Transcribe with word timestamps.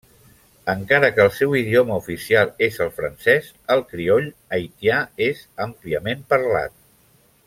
Encara 0.71 1.09
que 1.17 1.21
el 1.25 1.29
seu 1.39 1.51
idioma 1.59 1.97
oficial 2.03 2.49
és 2.69 2.79
el 2.87 2.89
francès, 3.01 3.51
el 3.77 3.85
crioll 3.93 4.31
haitià 4.59 4.97
és 5.29 5.45
àmpliament 5.67 6.29
parlat. 6.35 6.79